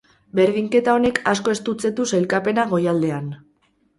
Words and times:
Berdinketa 0.37 0.95
honek 0.99 1.19
asko 1.33 1.53
estutzen 1.57 1.93
du 2.01 2.07
sailkapena 2.13 2.65
goialdean. 2.75 3.31